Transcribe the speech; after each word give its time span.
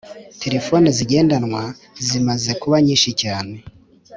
telefoni 0.41 0.87
zigendanwa 0.97 1.61
ziamze 2.05 2.51
kuba 2.61 2.77
nyinshi 2.85 3.11
cyane 3.21 3.55